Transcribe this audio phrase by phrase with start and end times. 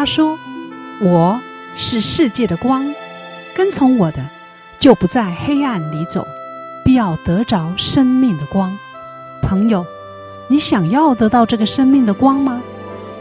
[0.00, 0.38] 他说
[1.02, 1.38] ：“我
[1.76, 2.90] 是世界的光，
[3.54, 4.24] 跟从我的，
[4.78, 6.26] 就不在黑暗里走，
[6.82, 8.74] 必要得着生命的光。”
[9.44, 9.84] 朋友，
[10.48, 12.62] 你想要得到这个生命的光吗？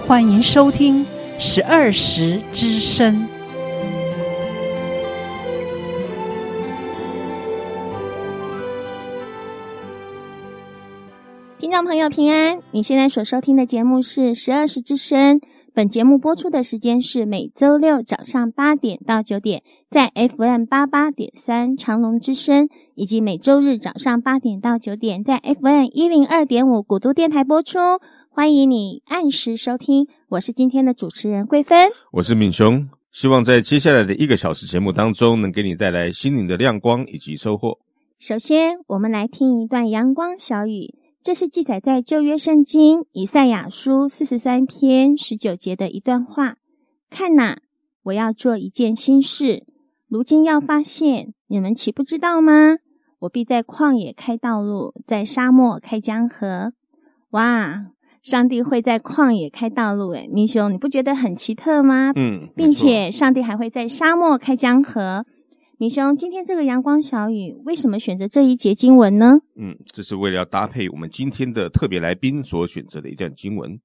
[0.07, 1.05] 欢迎收听
[1.38, 3.27] 十二时之声。
[11.57, 15.41] 听众朋友平安，你现在所收听的节目是十二时之声。
[15.79, 27.79] 本节目播出的时间是每周六早上八点到九点，在 FM 八八点三长隆之声，以及每周日早上八点到九点，在 FM 一零二点五古都电台播出。
[28.29, 37.80] 欢迎你按时收听，我是今天的主持人桂芬，我是敏雄，希望在接下来的一个小时节目当中，能给你带来心灵的亮光以及收获。
[38.19, 40.95] 首先，我们来听一段阳光小语。
[41.22, 46.56] 这是记载在旧约圣经以赛亚书四十三篇十九节的一段话。
[47.09, 47.59] 看哪，
[48.03, 49.66] 我要做一件新事，
[50.08, 52.78] 如今要发现，你们岂不知道吗？
[53.20, 56.72] 我必在旷野开道路，在沙漠开江河。
[57.31, 57.88] 哇，
[58.22, 62.14] 上帝会在旷野开道路，诶，明兄，你不觉得很奇特吗？
[62.16, 65.25] 嗯，并且上帝还会在沙漠开江河。
[65.81, 69.39] 明兄，今天这个阳光小雨为什么选择这一节经文呢？
[69.55, 73.80] 嗯，这是为了要搭配我们今天的特别来宾所选择的一段经文。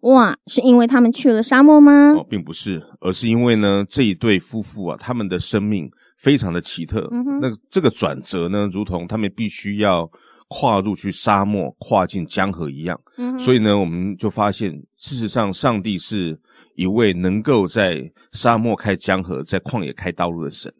[0.00, 2.14] 哇，是因为他们去了沙漠吗？
[2.14, 7.08] 哦，并不是，而是因为呢，这一对夫妇啊，他们的生命非常的奇特。
[7.12, 10.10] 嗯哼，那这个转折呢，如同他们必须要
[10.48, 13.00] 跨入去沙漠、跨进江河一样。
[13.18, 16.36] 嗯，所以呢，我们就发现，事实上，上帝是
[16.74, 18.02] 一位能够在
[18.32, 20.74] 沙漠开江河、在旷野开道路的神。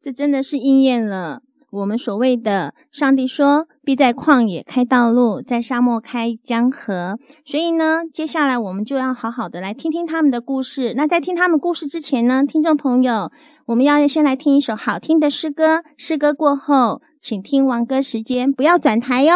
[0.00, 7.18] 这真的是应验了我们所谓的上帝说必在旷野开道路，在沙漠开江河。
[7.44, 10.94] 所以呢，接下来我们就要好好的来听听他们的故事。
[10.96, 13.30] 那在听他们故事之前呢，听众朋友，
[13.66, 15.82] 我们要先来听一首好听的诗歌。
[15.98, 19.34] 诗歌过后，请听王歌时间，不要转台哟。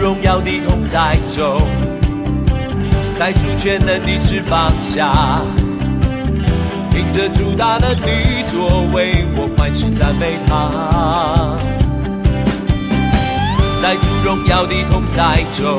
[0.00, 1.60] 荣耀的同在中，
[3.14, 5.42] 在主权能的翅膀下，
[6.90, 8.06] 凭着主大能的
[8.46, 11.58] 作为，我欢喜赞美他。
[13.78, 15.78] 在主荣耀的同在中，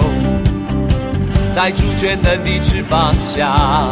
[1.51, 3.89] 在主权能的翅膀下，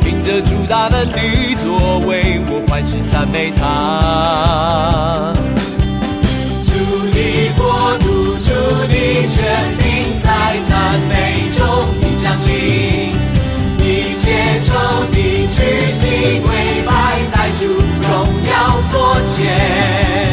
[0.00, 5.34] 凭着主大能的作为，我欢喜赞美他。
[14.68, 17.64] 切仇敌屈膝跪拜在主
[18.02, 20.27] 荣耀座前。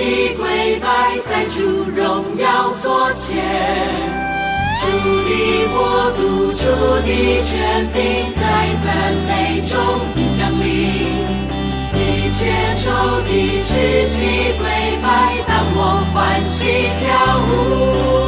[0.00, 1.60] 的跪拜在主
[1.94, 3.44] 荣耀座前。
[4.80, 4.86] 主
[5.28, 6.64] 的国度，主
[7.04, 8.40] 的权柄，在
[8.82, 8.88] 赞
[9.28, 9.78] 美中
[10.16, 10.64] 已降临。
[11.92, 12.38] 一切
[12.78, 12.90] 仇
[13.28, 14.16] 敌屈膝
[14.58, 14.64] 跪
[15.02, 17.04] 拜，当我欢喜跳
[17.50, 18.19] 舞。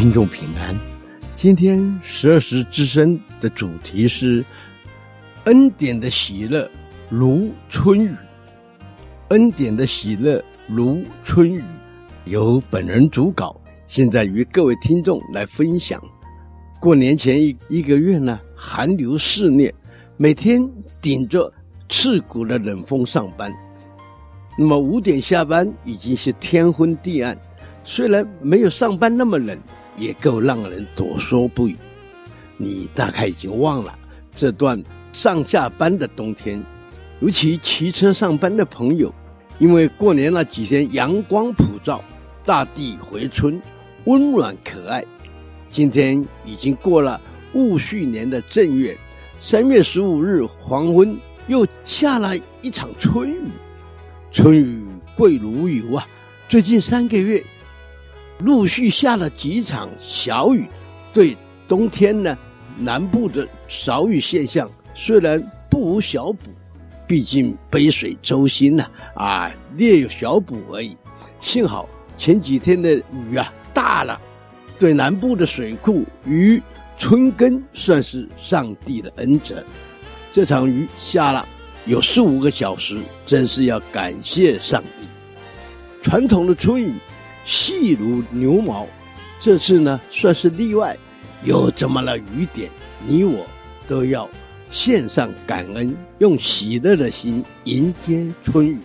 [0.00, 0.74] 听众平安，
[1.36, 4.42] 今天十二时之声的主题是
[5.44, 6.66] 恩典的喜乐
[7.10, 8.10] 如春雨。
[9.28, 11.62] 恩典的喜乐如春雨，
[12.24, 13.54] 由本人主稿，
[13.88, 16.02] 现在与各位听众来分享。
[16.80, 19.70] 过年前一一个月呢，寒流肆虐，
[20.16, 20.66] 每天
[21.02, 21.52] 顶着
[21.90, 23.52] 刺骨的冷风上班。
[24.56, 27.36] 那么五点下班已经是天昏地暗，
[27.84, 29.58] 虽然没有上班那么冷。
[30.00, 31.76] 也够让人哆嗦不已。
[32.56, 33.96] 你大概已经忘了
[34.34, 34.82] 这段
[35.12, 36.60] 上下班的冬天，
[37.20, 39.14] 尤其骑车上班的朋友，
[39.58, 42.02] 因为过年那几天阳光普照，
[42.44, 43.60] 大地回春，
[44.04, 45.04] 温暖可爱。
[45.70, 47.20] 今天已经过了
[47.52, 48.96] 戊戌年的正月，
[49.40, 51.16] 三月十五日黄昏
[51.46, 52.32] 又下了
[52.62, 53.48] 一场春雨，
[54.32, 54.82] 春雨
[55.14, 56.06] 贵如油啊！
[56.48, 57.44] 最近三个月。
[58.42, 60.66] 陆续下了几场小雨，
[61.12, 61.36] 对
[61.68, 62.36] 冬天呢，
[62.78, 66.50] 南部的少雨现象虽然不无小补，
[67.06, 68.84] 毕竟杯水周薪呐，
[69.14, 70.96] 啊，略有小补而已。
[71.40, 71.88] 幸好
[72.18, 72.94] 前几天的
[73.30, 74.18] 雨啊大了，
[74.78, 76.62] 对南部的水库与
[76.96, 79.62] 春耕算是上帝的恩泽。
[80.32, 81.46] 这场雨下了
[81.84, 85.04] 有四五个小时，真是要感谢上帝。
[86.02, 86.94] 传统的春雨。
[87.50, 88.86] 细如牛毛，
[89.40, 90.96] 这次呢算是例外，
[91.42, 92.70] 有这么了雨点，
[93.04, 93.44] 你我
[93.88, 94.30] 都要
[94.70, 98.78] 献上感恩，用喜乐的心迎接春雨。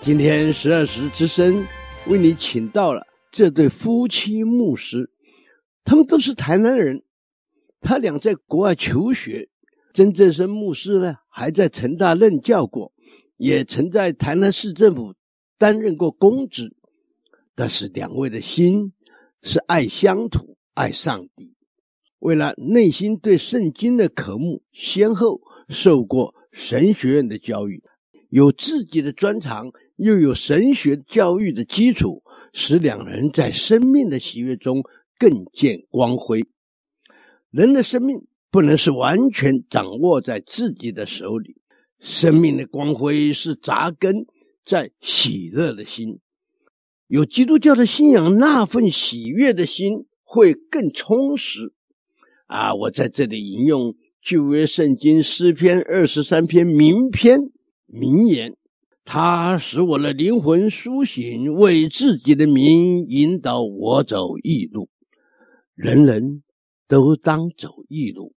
[0.00, 1.66] 今天十二时之声
[2.06, 5.10] 为你请到了这对夫妻牧师，
[5.82, 7.02] 他们都是台南人，
[7.80, 9.48] 他俩在国外求学，
[9.92, 12.92] 曾正生牧师呢还在成大任教过，
[13.38, 15.16] 也曾在台南市政府
[15.58, 16.76] 担任过公职。
[17.60, 18.94] 但是两位的心
[19.42, 21.54] 是爱乡土、爱上帝。
[22.18, 27.82] 为了内心对圣经的渴慕，先后受过神学院的教育，
[28.30, 32.22] 有自己的专长，又有神学教育的基础，
[32.54, 34.82] 使两人在生命的喜悦中
[35.18, 36.42] 更见光辉。
[37.50, 41.58] 人的生命不能是完全掌握在自己的手里，
[41.98, 44.24] 生命的光辉是扎根
[44.64, 46.20] 在喜乐的心。
[47.10, 51.72] 有基督教的信仰，那份喜悦的心会更充实。
[52.46, 57.40] 啊，我在这里引用旧约圣经诗篇二十三篇名篇
[57.86, 58.56] 名言：
[59.04, 64.88] 他使我的灵魂苏醒，为自己的名引导我走义路。
[65.74, 66.44] 人人
[66.86, 68.34] 都当走义路，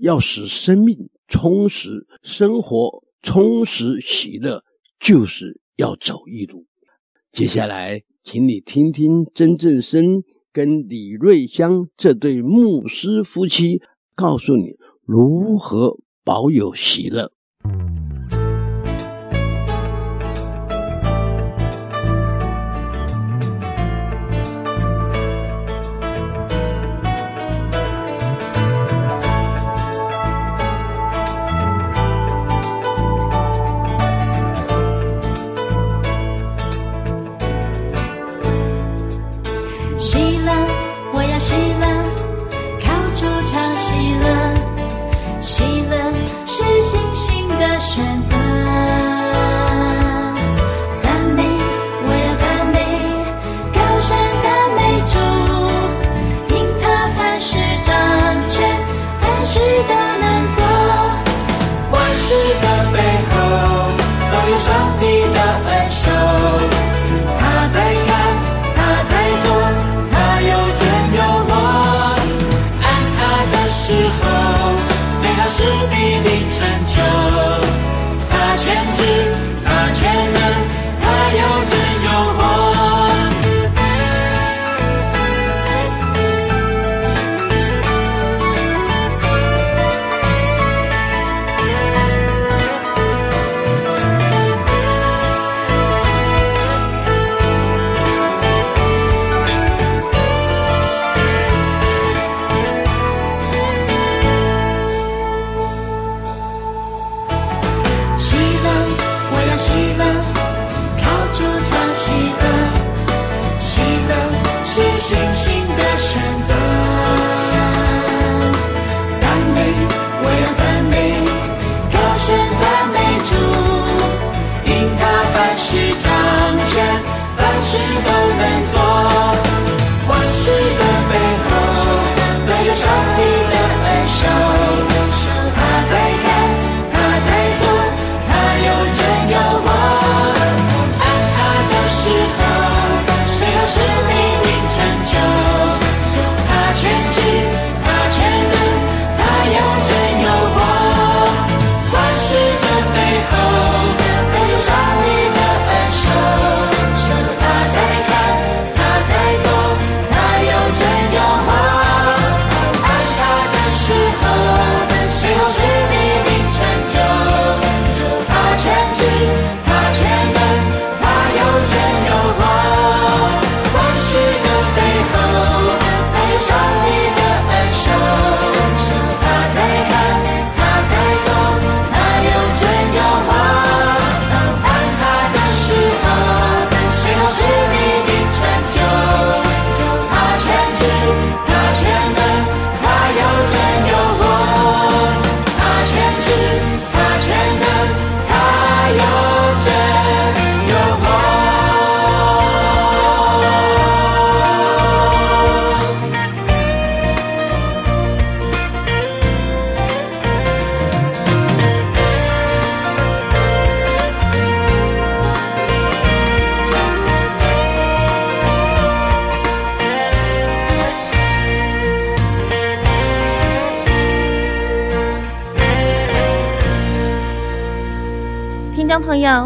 [0.00, 4.64] 要使生命充实，生活充实喜乐，
[4.98, 6.64] 就是要走义路。
[7.38, 13.80] 接下来，请你听听曾正生跟李瑞香这对牧师夫妻
[14.16, 14.72] 告诉你
[15.04, 17.30] 如何保有喜乐。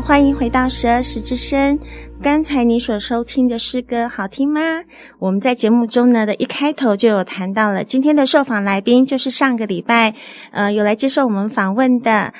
[0.05, 1.79] 欢迎回到十二时之声。
[2.21, 4.61] 刚才你所收听的诗歌好听吗？
[5.19, 10.13] 我们在节目中呢的一开头就有谈到了，今天的受访来宾就是上个礼拜
[10.51, 12.33] 呃有来接受我们访问的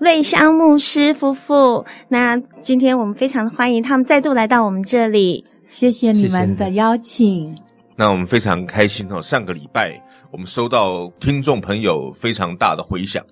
[0.00, 1.84] 瑞香牧师夫妇。
[2.08, 7.54] 那今天我们非常欢迎他们再度来到我们这里，谢谢你们的邀请。
[7.94, 10.00] 那我们非常开心哦，上个礼拜
[10.30, 13.22] 我们收到听众朋友非常大的回响。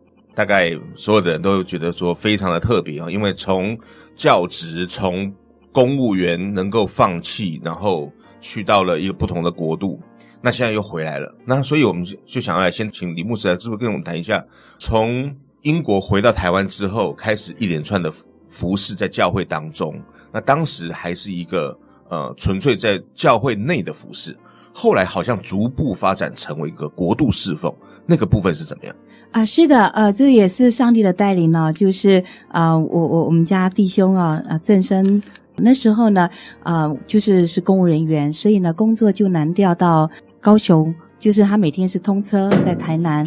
[0.40, 3.78] 大概所有的人都觉得说非常的特别啊，因为从
[4.16, 5.30] 教职，从
[5.70, 10.00] 公务员能够放弃，然后去到了一个不同的国度，
[10.40, 11.30] 那现在又回来了。
[11.44, 14.42] 那所以我们就想要来先请李牧师来，是不是跟我们谈一下，
[14.78, 15.30] 从
[15.61, 18.11] 英国回到台湾之后，开始一连串的
[18.49, 19.94] 服事在教会当中。
[20.32, 21.78] 那当时还是一个
[22.09, 24.35] 呃纯粹在教会内的服事，
[24.73, 27.70] 后来好像逐步发展成为一个国度侍奉，
[28.06, 28.97] 那个部分是怎么样？
[29.32, 31.72] 啊，是的，呃，这也是上帝的带领呢。
[31.72, 35.22] 就是啊，我我我们家弟兄啊，啊，正生
[35.56, 36.28] 那时候呢，
[36.62, 40.10] 啊，就是是公务人员，所以呢，工作就难调到
[40.40, 43.25] 高雄，就是他每天是通车在台南，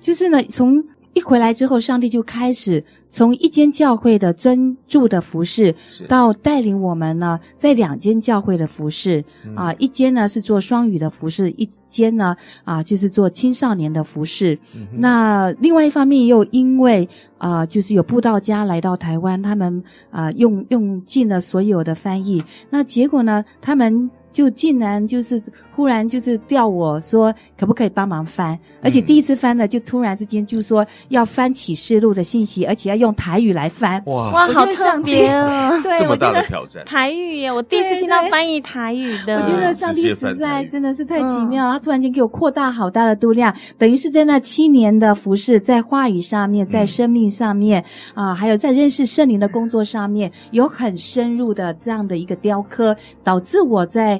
[0.00, 0.82] 就是呢，从。
[1.12, 5.74] 一回来之后，上帝就开始从一间教会的专注的服饰，
[6.08, 9.24] 到带领我们呢，在两间教会的服事
[9.56, 14.56] 啊，一间呢是做双语的服饰，一间呢啊就是做青少年的服饰。
[14.74, 24.10] 嗯、那另外一方面又因为啊，就是有布道家来到台湾，他们啊用用尽了所有的翻译，那结果呢，他们。
[24.30, 25.42] 就竟然就是
[25.74, 34.00] 忽然就是调我说可不可以帮忙翻，而且第一次翻呢，就突然之间就说要翻启示录的信息，而且要用台语来翻。
[34.06, 35.78] 哇哇，好特别哦！
[35.82, 36.84] 对，这么大的挑战。
[36.84, 39.36] 台语耶，我第一次听到翻译台语的。
[39.36, 47.84] 我觉得上帝实在真的是太奇妙了，他突然间给我扩大好大的度量，等于是在那七年的服饰，在话语上面，在生命上面
[48.14, 54.19] 啊，还有在认识圣灵的工作上面，有很深入的这样的一个雕刻，导致我在。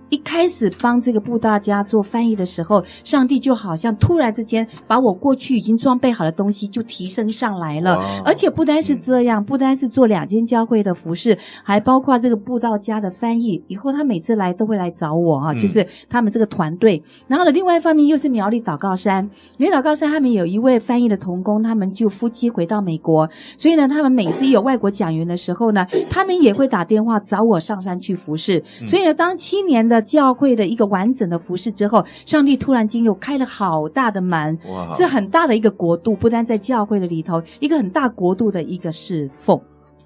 [0.11, 13.63] 一开始帮这个布道家做翻译的时候，上帝就好像突然之间把我过去已经装备好的东西就提升上来了，而且不单是这样，不单是做两间教会的服饰，还包括这个布道家的翻译。
[13.69, 17.01] 以后他每次来都会来找我啊，就是他们这个团队。
[17.27, 19.23] 然后呢，另外一方面又是苗栗祷告山，
[19.55, 28.61] 苗栗祷告山他们有一位翻译的童工，他们就夫妻回到美国，所以呢，他们每次有外国讲员的时候呢，他们也会打电话找我上山去服侍。
[28.85, 39.59] 所以呢，当七年的教会的一个完整的服饰之后，上帝突然间又开了好大的门，哇是很大的一个国度，不但在教会的里头，一个很大国度的一个侍奉。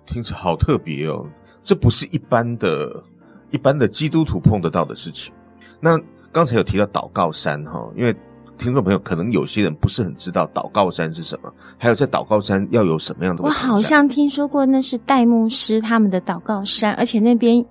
[0.05, 1.25] 听着好特别哦，
[1.63, 3.03] 这不是一般的、
[3.51, 5.33] 一般的基督徒碰得到的事情。
[5.79, 5.97] 那
[6.31, 8.15] 刚才有提到祷告山哈，因为
[8.57, 13.43] 听众朋友可能有些人不是很知道祷告山是什么，还有在祷告山要有什么样的。
[13.43, 17.65] 我好像听说过那是戴牧师他们的祷告山，而且那边。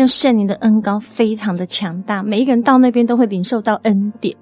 [0.00, 4.32] 那圣灵的恩高非常的强大，每一个人到那边都会领受到恩典。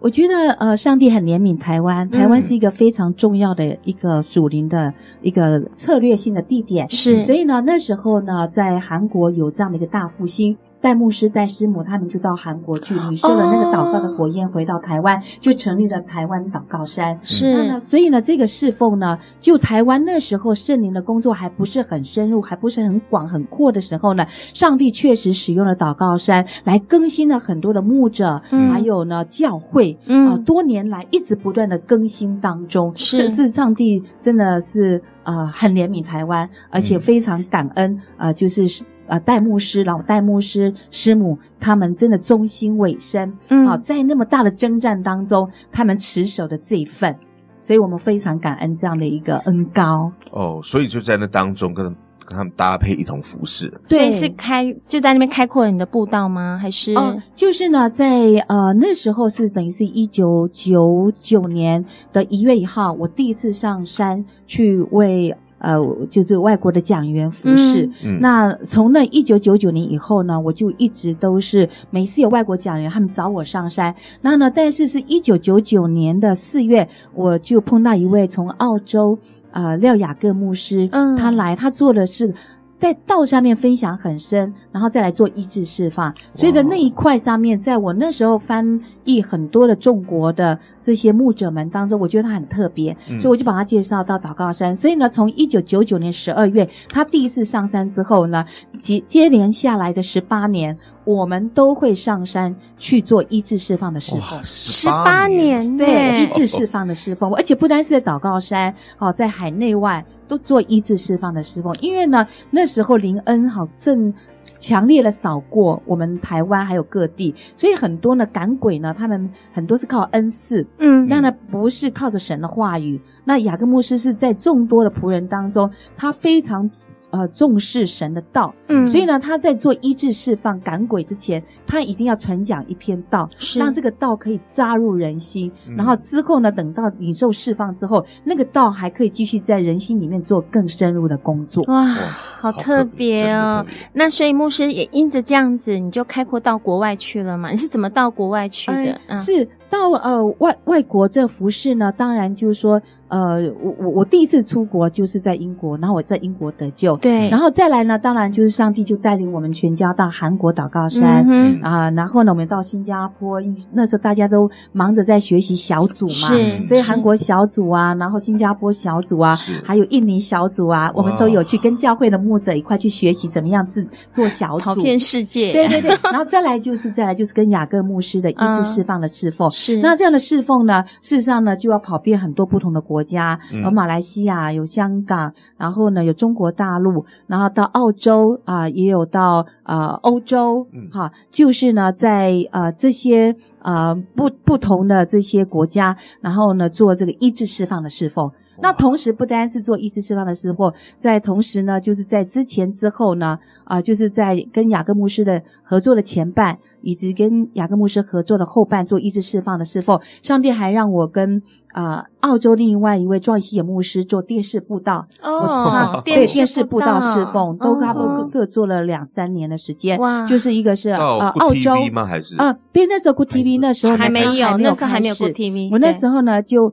[0.00, 6.90] 我觉得，呃，上帝很怜悯台湾，台湾是一个非常重要的一个属灵的一个策略性的地点。
[6.90, 10.56] 是，所以呢，那时候呢，在韩国有这样的一个大复兴。
[10.86, 17.18] 戴牧师、戴师母他们就到韩国去你受了那个祷告的火焰，回到台湾就成立了台湾祷告山。
[17.24, 32.92] 是，所以呢，这个侍奉呢，就台湾那时候圣灵的工作还不是很深入，还不是很广很阔的时候呢，上帝确实使用了祷告山来更新了很多的牧者，嗯、还有呢教会，嗯、呃，多年来一直不断的更新当中。
[32.94, 38.62] 是，这是上帝真的是呃很怜悯台湾，而且非常感恩，嗯、呃，就是。
[39.06, 47.16] 呃，戴牧师、老戴牧师、师母，他们真的忠心委身，嗯，啊，在那么大的征战当中，他们持守的这一份，
[47.60, 50.10] 所以我们非常感恩这样的一个恩高。
[50.30, 51.84] 哦，所以就在那当中跟
[52.24, 53.72] 跟他们搭配一同服侍。
[53.88, 56.58] 对，是开就在那边开阔了你的步道吗？
[56.60, 56.92] 还是？
[56.94, 58.06] 哦，就是呢，在
[58.48, 65.36] 呃那时候是等于是一九九九年的一月一号，我第一次上山去为。
[65.58, 65.78] 呃，
[66.10, 67.88] 就是外国的讲员服饰。
[68.04, 73.94] 嗯，那从那一九九九年以后呢，我就一直都是每次有外国讲员他们找我上山。
[74.20, 79.18] 那呢，但是是一九九九年的四月，我就碰到一位从澳洲
[79.50, 82.34] 啊、呃、廖雅各牧师，嗯，他来，他做的是。
[82.78, 94.76] 在道上面分享很深，然后再来做医治释放，所以在那一块上面，在我那时候翻译很多的中国的这些牧者们当中，我觉得他很特别，所以我就把他介绍到祷告山。
[94.76, 98.44] 所以呢，从一九九九年十二月他第一次上山之后呢，
[98.78, 104.44] 接接连下来的十八年，我们都会上山去做医治释放的释放。
[104.44, 110.04] 十八年，对，医治释放的释放，而且不单是在祷告山，哦，在海内外。
[110.28, 114.12] 都做医治释放的侍奉，因为呢，那时候林恩好正
[114.42, 123.00] 强烈的扫过我们台湾还有各地，所以很多呢赶鬼呢，他们很多是靠恩赐，嗯，当然不是靠着神的话语。
[123.24, 126.70] 那雅各牧师是在众多的仆人当中，他非常。
[127.16, 141.64] 呃，重视神的道，嗯，所以呢，他在做医治释放赶鬼之前，他一定要传讲一篇道，是让这个道可以扎入人心，嗯、然后之后呢，等到领受释放之后，那个道还可以继续在人心里面做更深入的工作。
[141.68, 143.64] 哇，好特别哦！
[143.94, 147.50] 那所以牧师也因着这样子，你就开阔到国外去了嘛？
[147.50, 149.16] 你是怎么到国外去的？
[149.16, 151.92] 是到呃外外国这服饰呢？
[151.92, 152.80] 当然就是说。
[153.08, 163.40] 呃，我我我第一次出国就是在英国，然后我在英国得救，对，然后再来呢，当然就是上帝就带领我们全家到韩国祷告山，嗯哼，啊，然后呢，我们到新加坡，
[163.72, 183.06] 那时候大家都忙着在学习小组嘛，是，所以韩国小组啊，然后新加坡小组啊，还有印尼小组啊，我们都有去跟教会的牧者一块去学习怎么样制做小组，跑遍世界，对对对，然后再来就是再来就是跟雅各牧师的医治释放的侍奉，是，那这样的侍奉呢，事实上呢，就要跑遍很多不同的国。
[183.06, 198.28] 家有马来西亚，有香港，然后呢有中国大陆，然后到澳洲啊、呃，也有到呃欧洲，哈，就是呢在呃这些呃不不同的这些国家，然后呢做这个医治释放的侍奉。
[198.60, 206.58] 那同时不单是做医治释放的侍奉，在同时呢就是在之前之后呢啊、呃，就是在跟雅各牧师的合作的前半。
[206.82, 222.06] 以及跟雅各牧师合作的后半做医治释放的侍奉，上帝还让我跟啊、呃、澳洲另外一位庄西野牧师做电视布道哦， 对电视布道侍奉，都差不多各做了两三年的时间，哇，就是一个是呃澳洲吗？
[222.06, 226.72] 还是啊对，那时候 Good TV 那时候还没有，那时候还没有 Good TV，我那时候呢就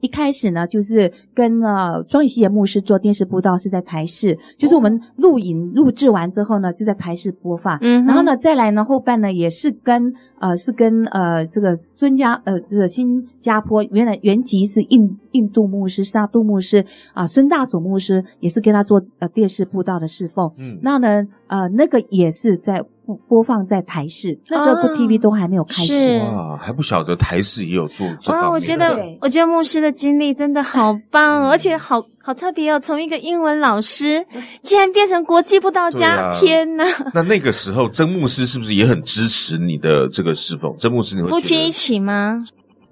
[0.00, 7.78] 一开始呢，就是跟呃庄宇希牧师做电视布道，是在台视，就是我们录影录制完之后呢，就在台视播放。
[7.80, 20.50] 嗯，然后呢，再来呢后半呢，也是跟呃是跟呃这个孙家呃这个新加坡原来原籍是印印度牧师沙杜牧师啊孙大所牧师，也是跟他做呃电视布道的侍奉。
[20.56, 22.82] 嗯，那呢呃那个也是在。
[23.28, 28.44] 播放在台视，那时候 TV 都还没有开始，哇，还不晓得台视也有做这方面。
[28.44, 32.78] 哇，我觉得，我觉得牧师的经历真的好棒，而且好好特别哦。
[32.78, 34.24] 从一个英文老师，
[34.62, 36.84] 竟然变成国际布道家，啊、天哪！
[37.12, 40.72] 那那个时候，曾牧师是不是也很支持你的这个侍奉？
[40.78, 42.40] 曾牧师，你会夫妻一起吗？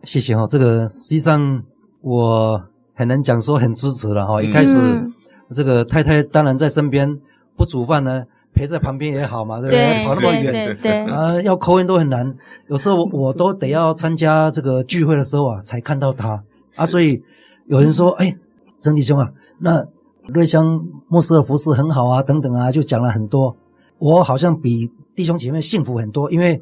[0.03, 1.63] 谢谢哦，这个实际上
[2.01, 2.61] 我
[2.97, 4.43] 很难讲说很支持了哈。
[4.43, 5.13] 一开始，嗯、
[5.53, 7.09] 这个太太当然在身边
[7.57, 8.25] 不煮饭呢。
[8.59, 9.79] 陪在旁边也好嘛，对不对？
[9.79, 12.37] 对跑那么远，对对啊，要 call in 都很难。
[12.67, 16.43] 有时候我，我都得要参加这个聚会的时候啊，才看到他
[16.75, 16.85] 啊。
[16.85, 17.23] 所以
[17.67, 18.37] 有人说：“哎，
[18.77, 19.87] 曾弟兄啊，那
[20.27, 23.57] 瑞香牧师的服侍很好啊，等等啊，就讲了很多。
[23.99, 26.61] 我好像比弟兄姐妹幸福很多，因为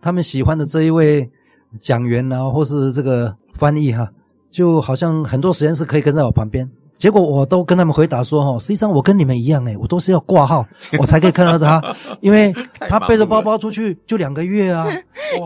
[0.00, 1.30] 他们喜欢的这一位
[1.78, 4.10] 讲员啊，或是这个翻译哈、啊，
[4.50, 6.66] 就好像很多时间是可以跟在我旁边。”
[6.98, 10.66] 结果我都跟他们回答说，哈，实际上我跟你们一样，诶，我都是要挂号，
[10.98, 11.80] 我才可以看到他，
[12.20, 14.84] 因为他背着包包出去就两个月啊，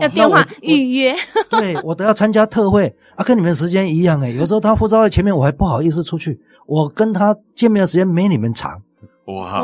[0.01, 1.15] 要电话预约，
[1.51, 8.81] 对，我都要参加特会啊，跟你们时间一样，诶，有时候他护照在前面，我还不好意思出去，我跟他见面的时间没你们长，
[9.25, 9.61] 哇，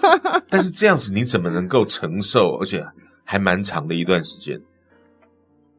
[0.48, 2.82] 但是这样子你怎么能够承受，而且
[3.24, 4.58] 还蛮长的一段时间？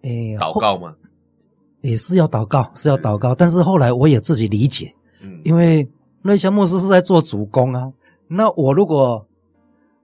[0.03, 0.93] 诶，祷告吗？
[1.81, 4.93] 也是要祷告，是要祷告，但是后来我也自己理解。
[5.43, 5.87] 因为
[6.21, 7.91] 那些牧师是在做主攻啊，
[8.27, 9.25] 那我如果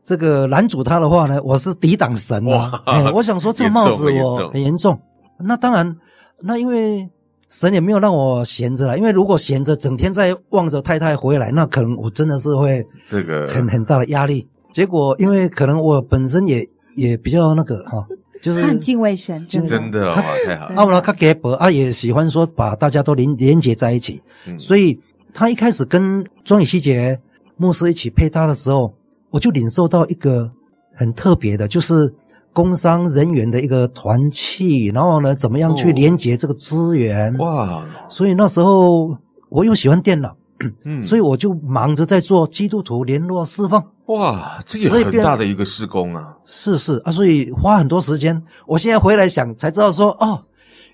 [0.04, 2.82] 这个拦阻他的话呢，我是抵挡神啊。
[2.86, 5.00] 哎，我想说这个帽子我很严重。
[5.40, 5.96] 那当然，
[6.42, 7.10] 那因为
[7.50, 14.48] 神也没有让我闲着了，因为如果闲着，整天在望着太太回来，那可能我真的是会这个很很大的压力。
[14.72, 18.06] 结果因为可能我本身也也比较那个哈，
[18.42, 20.76] 就是很敬畏神，真的，真的哦，太好了。
[20.76, 24.22] 啊，我他给伯啊也喜欢说把大家都连连接在一起，
[24.58, 25.00] 所以。
[25.34, 27.20] 他一开始跟庄宇希姐
[27.58, 28.94] 牧师一起配搭的时候，
[29.32, 30.50] 我就领受到一个
[30.96, 32.14] 很特别的，就是
[32.54, 37.36] 工商人员的一个团契，然后呢，怎么样去连接这个资源？
[37.38, 37.84] 哇！
[38.10, 39.18] 所以那时候
[39.50, 40.36] 我又喜欢电脑，
[40.86, 43.84] 嗯，所以我就忙着在做基督徒联络释放。
[44.06, 46.38] 哇，这也很大的一个事工啊！
[46.46, 48.40] 是是啊，所以花很多时间。
[48.68, 50.44] 我现在回来想才知道说，哦。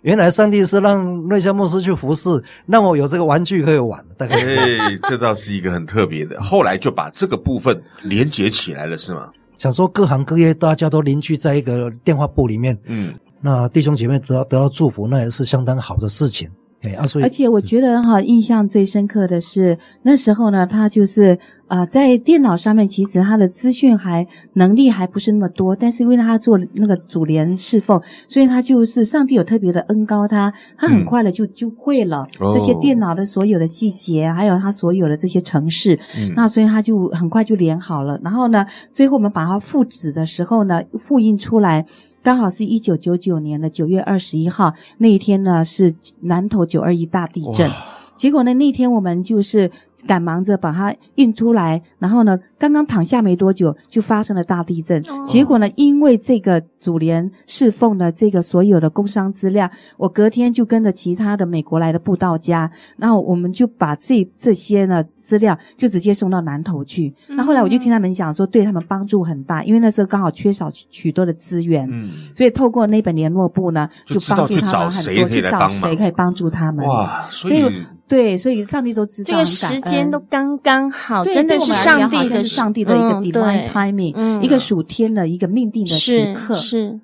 [0.02, 2.30] 原来上帝是让瑞夏牧师去服侍，
[2.66, 4.04] 让我有这个玩具可以玩。
[4.18, 6.40] 大概是，哎，这倒是一个很特别的。
[6.42, 9.30] 后来就把这个部分连接起来了，是吗？
[9.58, 16.50] 想说各行各业大家都凝聚在一个电话簿里面，嗯，那弟兄姐妹得到得到祝福，那也是相当好的事情。
[16.82, 21.38] 哎，啊，所以，而且我觉得哈，印象最深刻的是那时候呢，他就是。
[21.70, 38.20] 啊、呃，在电脑上面，其实他的资讯还能力还不是那么多，但是因为他做那个主联侍奉，所以他就是上帝有特别的恩高他，他很快的就、嗯、就会了这些电脑的所有的细节，哦、还有他所有的这些程式，嗯、那所以他就很快就连好了。
[38.24, 41.86] 然后呢，最后我们把它复制的时候呢，复印出来，
[42.22, 47.70] 刚好是一九九九年的九月二十一号那一天呢，是南投九二一大地震，
[48.18, 49.72] 结果呢，那天我们就是。
[50.10, 55.00] 赶忙着把它运出来，然后呢，刚刚躺下没多久，就发生了大地震。
[55.04, 67.14] 哦、结果呢，因为这个主联侍奉的这个所有的工商资料，我隔天就跟着其他的美国来的布道家，然后我们就把这这些呢资料就直接送到南投去。
[67.28, 76.84] 那、嗯、后来我就听他们讲说，对他们帮助很大，因为那时候刚好缺少许多的资源，嗯，所以透过那本联络簿呢，就帮助他们很多，去找谁可以帮助他们。
[76.88, 77.60] 哇，所以。
[77.60, 86.56] 所以对，所以上帝都知道这个时间都刚刚好，真的是上帝的上帝的一个 divine timing，一个属天的一个命定的时刻。
[86.56, 87.00] 是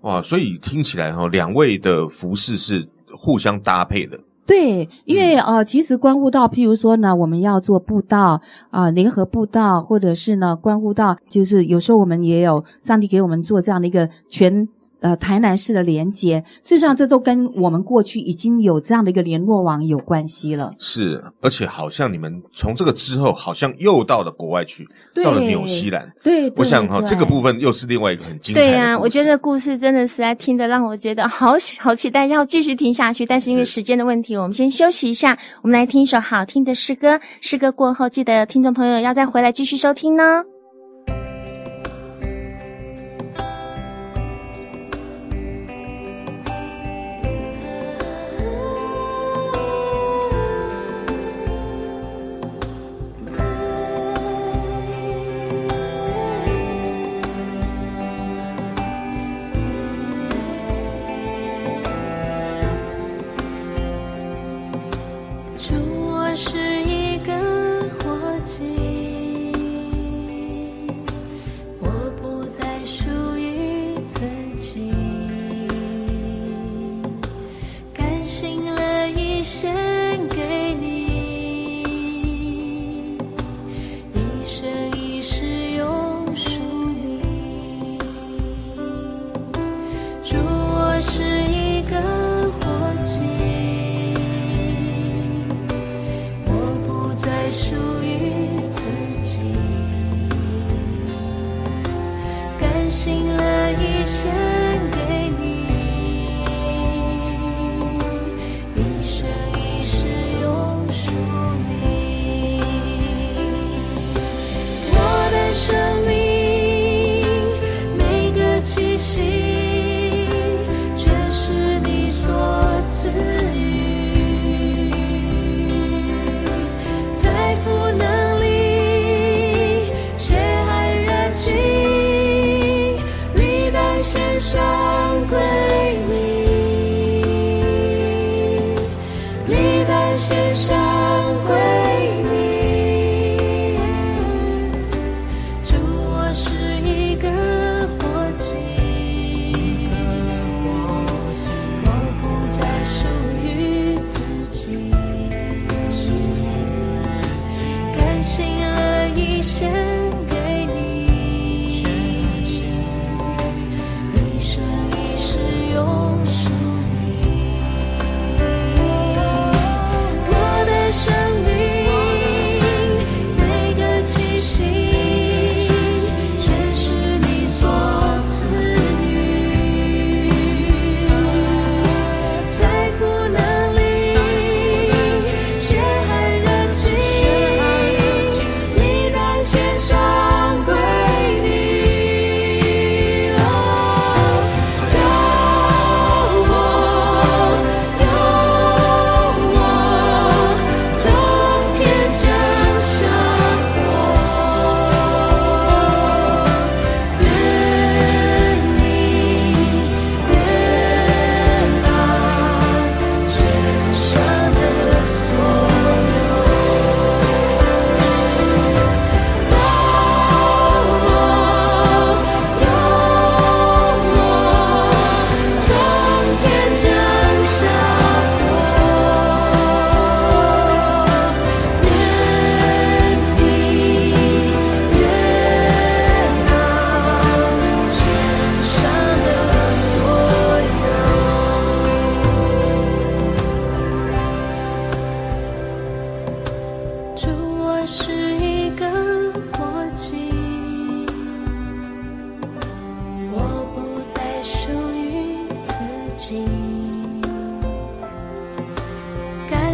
[0.00, 4.18] 哇，所以听起来哈，两位的服饰是互相搭配的。
[4.44, 8.40] 对，因为呃，其实关乎到，譬如说呢，我们要做布道
[8.70, 14.66] 啊，联合布道，或者是呢，关乎到，就是有时候我们也有上帝给我们做这样的一个全。
[15.00, 20.72] 呃，台南市的连接，事实上这都跟我们过去已经有这样的一个联络网有关系了。
[20.78, 26.10] 是，而且好像你们从这个之后，好像又到了国外去，到了纽西兰。
[26.22, 28.66] 对，我想哈，这个部分又是另外一个很精彩的。
[28.66, 33.24] 对呀、啊，我觉得故事真的实在听得让我觉得好好期待，要继续听下去。
[33.24, 37.20] 但是因为时间的问题，我们先休息一下，我们来听一首好听的诗歌。
[37.40, 40.57] 诗歌过后，记得听众朋友要再回来继续收听呢。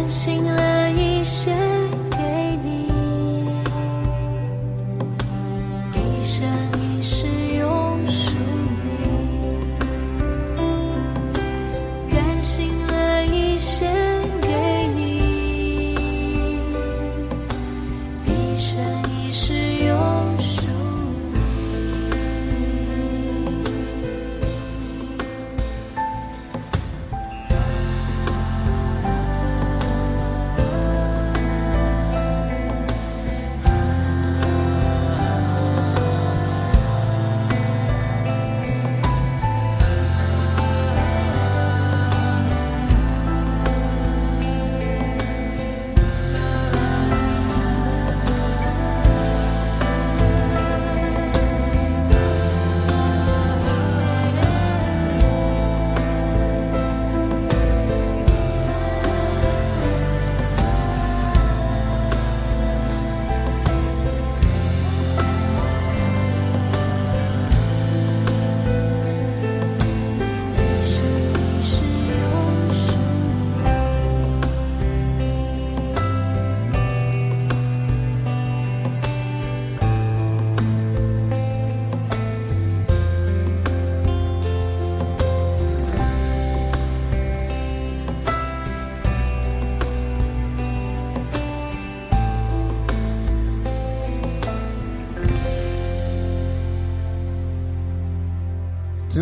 [0.07, 0.54] 听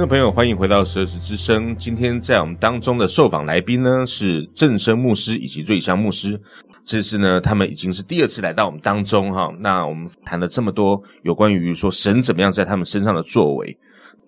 [0.03, 1.73] 众朋友，欢迎回到十二时之声。
[1.77, 6.37] 今天在我们当中的受访来宾呢，是正生牧师以及瑞香牧师。
[6.83, 9.49] 这次呢，他们已经是第二次来到我们当中哈。
[9.59, 13.77] 那我们谈了这么多有关于说神怎么样在他们身上的作为。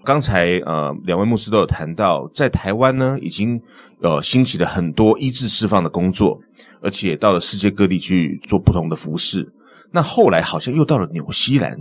[0.06, 3.62] 刚才呃，两位牧师都有谈到，在台湾呢，已经
[4.00, 6.40] 呃兴起了很多医治释放的工作，
[6.82, 9.46] 而且到了世界各地去做不同的服事。
[9.92, 11.78] 那后来好像又到了纽西兰。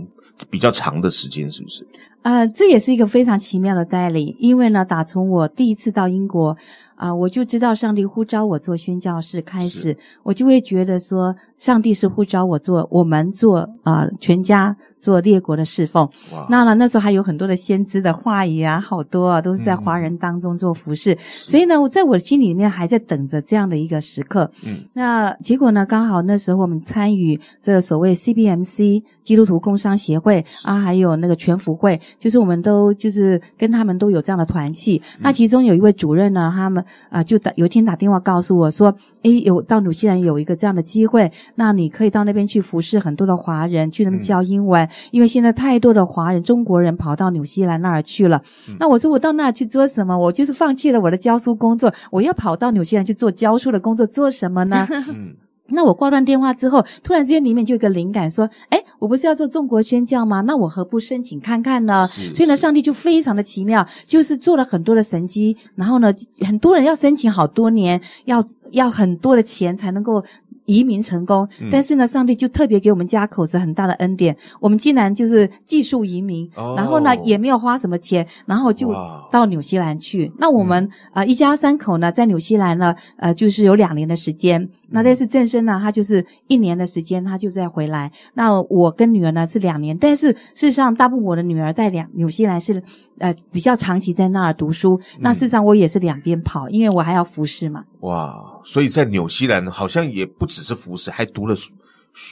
[0.49, 1.85] 比较长的时间是不是？
[2.23, 6.49] 呃，这也是一个非常奇妙的带领，因为呢，打从我第一次到英国，
[6.95, 14.75] 啊、呃，我就知道上帝呼召我做宣教士，开始我就会觉得说，上帝是呼召我做，我们做啊、呃，全家。
[15.05, 16.09] 做列国的侍奉，
[16.49, 21.13] 那呢，那时候还有很多的先知的话语啊，好多啊，都是在华人当中做服侍。
[21.13, 24.49] 嗯、所以呢，我在我心里面还在等着这样的一个时刻。
[24.65, 34.99] 嗯，那结果呢，刚好那时候我们参与这个所谓 CBMC 基督徒工商协会啊，还有那个全福会，就是我们都就是跟他们都有这样的团契。
[35.17, 38.91] 嗯、那其中有一位主任呢，他们啊就打有一天打电话告诉我说，
[39.21, 44.83] 诶，有到纽西兰有一个这样的机会，那你可以到那边去服侍很多的华人，去那边教英文。
[44.83, 50.17] 嗯因为现在太多的华人、中国人跑到纽西兰那儿去了，嗯、那我说我到那儿去做什么？
[50.17, 54.87] 我就是放弃了我的教书工作，我要跑到纽西兰去做教书的工作，做什么呢？
[55.09, 55.35] 嗯、
[55.69, 60.41] 那我挂断电话之后，突然之间里面就有一个灵感，说：哎，我不是要做中国宣教吗？
[60.41, 62.07] 那我何不申请看看呢？
[62.33, 70.23] 所以呢，上帝就非常的奇妙，就是做了很多的神迹，然后呢，很多人要申请好多年，要要很多的钱才能够。
[70.65, 78.93] 移民成功，但是呢，上帝就特别给我们家口子很大的恩典，我们竟然就是技术移民，然后呢也没有花什么钱，然后就
[79.31, 80.31] 到纽西兰去。
[80.37, 84.69] 那我们啊一家三口呢，在纽西兰呢，呃，就是有两年的时间。
[84.89, 88.11] 那但是正生呢，他就是一年的时间，他就再回来。
[88.33, 92.81] 那我跟女儿呢是两年，但是事实上，大部分我的女儿在两纽西兰是
[93.19, 94.99] 呃比较长期在那儿读书。
[95.19, 97.83] 那事实上我也是两边跑，因为我还要服侍嘛。
[98.01, 101.73] 哇，所以在纽西兰好像也不只是服侍，还读了书。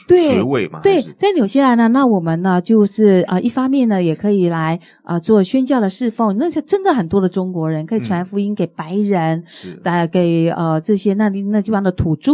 [0.08, 12.32] 对学位嘛，对，在纽西兰呢，那我们呢就是啊、呃，一方面呢也可以来啊、呃、做宣教的侍奉，那些真的很多的中国人可以传福音给白人，嗯、是，给呃这些那里那地方的土著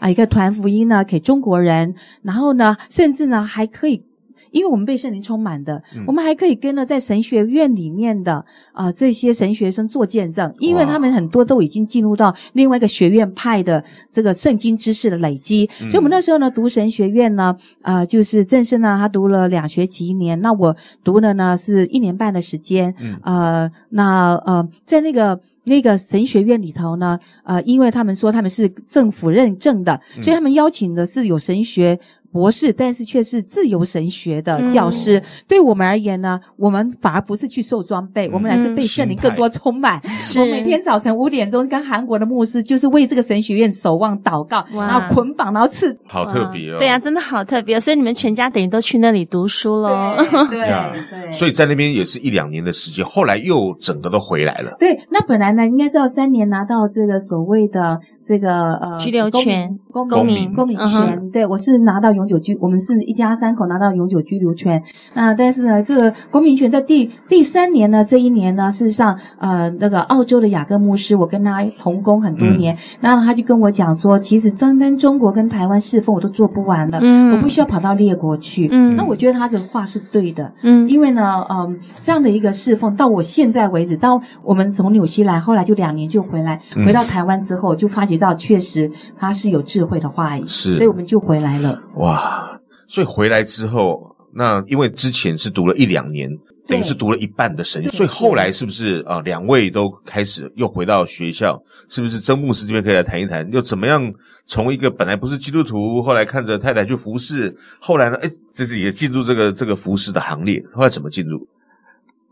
[0.00, 4.02] 啊，也可以传福音呢给中国人，然后呢，甚至呢还可以。
[4.50, 8.34] 因为我们被圣灵充满的，嗯、我们还可以跟呢在神学院里面的
[8.72, 15.68] 啊、呃、这些神学生做见证，因为他们很多都已经进入到另外一个学院派的这个圣经知识的累积。
[15.80, 22.94] 嗯、所以我们那时候呢读神学院呢，啊、呃、就是正式呢他读了两学期一年，那我读了呢是一年半的时间。
[23.00, 31.98] 嗯、呃，那呃在那个那个神学院里头呢，呃因为他们说他们是政府认证的，嗯、所以他们邀请的是有神学。
[32.32, 35.18] 博士，但是却是自由神学的教师。
[35.18, 40.00] 嗯、对我们而言呢，我们反而不是去受装备，嗯、我们来是被圣灵更多充满。
[40.08, 45.96] 是我每天早晨五点钟跟韩国的牧师，就是为这个神学院守望祷告，然后捆绑，然后刺。
[46.06, 46.78] 好特别哦！
[46.78, 47.80] 对啊，真的好特别。
[47.80, 50.16] 所以你们全家等于都去那里读书喽？
[50.50, 51.32] 对 对对。
[51.32, 54.76] 所以在那边也是一两年的时间，后来又整个都回来了。
[54.78, 57.98] 对，那本来呢，应该是要三年拿到这个所谓的。
[58.28, 64.82] 这个呃，居留权、公民、公民权，对，我是拿到永久居，我们是一家三口拿到永久居留权。
[65.14, 88.17] 那但是呢，这个公民权在第第三年呢，这一年呢，事实上，呃，那个澳洲的雅各牧师，我跟他同工很多年，然后他就跟我讲说，其实单单中国跟台湾侍奉我都做不完了，嗯，我不需要跑到列国去，嗯，那我觉得他这个话是对的，嗯，因为呢，嗯，这样的一个侍奉到我现在为止，到我们从纽西兰后来就两年就回来，回到台湾之后就发觉。
[88.18, 91.80] 到确实他是有智慧的话语，是，所以我们就回来了。
[91.96, 96.28] 哇，所以回来之后，那因为之前是读了一两年，
[96.66, 99.20] 等于是读了一半的神学，所以后来是不是啊？
[99.20, 101.58] 两位都开始又回到学校，
[101.88, 102.20] 是不是？
[102.20, 104.12] 曾牧师这边可以来谈一谈，又怎么样
[104.46, 108.16] 从一个本来不是基督徒，后来看着太太去服侍，后来呢？
[108.22, 111.46] 哎，这是也进入这个这个服侍的行列，后来怎么进入？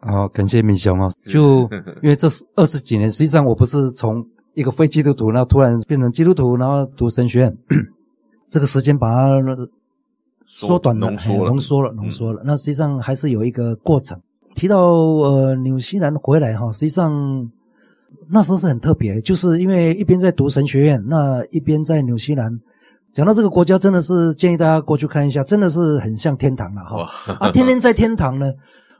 [0.00, 1.10] 好，感谢明雄哦。
[1.30, 1.68] 就
[2.02, 4.24] 因为这是二十几年，实际上我不是从。
[4.56, 7.58] 一个非基督徒，然后突然变成基督徒，然后读神学院，
[8.48, 9.28] 这个时间把它
[10.46, 12.40] 缩短了，浓缩了，浓缩了，浓缩了。
[12.42, 14.18] 那实际上还是有一个过程。
[14.54, 17.50] 提到呃纽西兰回来哈，实际上
[18.30, 22.58] 那时候是很特别，就是因为一边在读神学院，那一边在纽西兰。
[23.12, 27.36] 讲到这个国家，真的是建议大家过去看一下，真的是很像天堂了哈。
[27.40, 28.50] 啊，天天在天堂呢。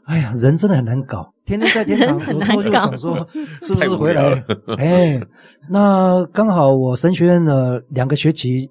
[0.07, 3.26] 哎呀，人真的很难搞，天天在天堂， 有时候就想说，
[3.61, 4.44] 是不是回来？
[4.78, 5.20] 哎，
[5.68, 8.70] 那刚好我神学院的两个学期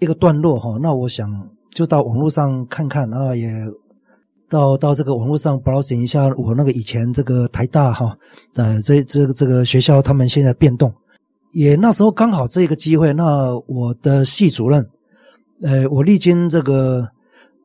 [0.00, 1.30] 一个段落哈，那我想
[1.70, 3.48] 就到网络上看看，然后也
[4.48, 8.16] 到到这个网络上 browsing 一下我那个以前这个台大哈，
[8.56, 10.92] 呃，这这个这个学校他们现在变动，
[11.52, 14.84] 也那时候刚好这个机会，那我的系主任，
[15.62, 17.08] 呃，我历经这个。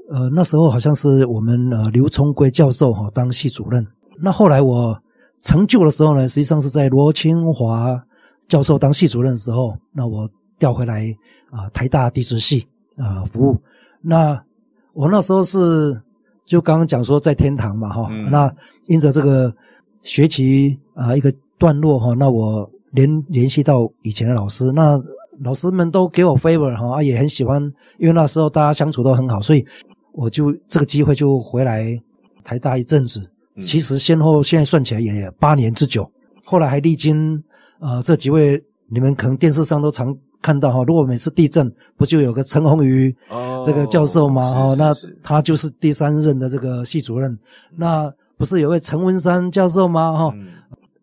[0.10, 3.86] 呃，那时候好像是我们呃刘聪贵教授哈当系主任。
[4.20, 4.97] 那后来我
[5.41, 8.01] 成就的时候呢，实际上是在罗清华
[8.47, 11.14] 教授当系主任的时候，那我调回来
[11.51, 12.66] 啊、呃、台大地质系
[12.97, 13.55] 啊、呃、服务。
[14.01, 14.41] 那
[14.93, 16.01] 我那时候是
[16.45, 18.51] 就刚刚讲说在天堂嘛哈，嗯、那
[18.88, 19.53] 因着这个
[20.01, 24.99] 学期啊、呃、一个段落哈，那我联联系到以前的老师，那
[25.41, 27.62] 老师们都给我 favor 哈，啊也很喜欢，
[27.99, 29.64] 因为那时候大家相处都很好，所以
[30.18, 31.95] 我就这个机会就回来
[32.43, 33.22] 台大一阵子。
[33.61, 36.09] 其实先后现在算起来也八年之久，
[36.43, 37.41] 后来还历经
[37.80, 38.59] 呃这几位，
[38.89, 40.84] 你们可能电视上都常看到哈。
[40.86, 43.15] 如果每次地震，不就有个陈鸿宇
[43.63, 44.41] 这个教授吗？
[44.55, 44.91] 哦，那
[45.22, 47.38] 他就是第三任的这个系主任。
[47.76, 50.18] 那不是有位陈文山教授吗？
[50.18, 50.36] 哈，